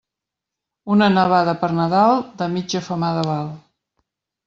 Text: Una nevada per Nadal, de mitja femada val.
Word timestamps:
Una 0.95 1.09
nevada 1.17 1.55
per 1.65 1.71
Nadal, 1.81 2.25
de 2.43 2.51
mitja 2.57 2.85
femada 2.91 3.31
val. 3.33 3.57